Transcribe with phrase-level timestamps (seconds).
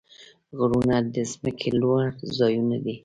[0.57, 2.03] غرونه د ځمکې لوړ
[2.37, 2.95] ځایونه دي.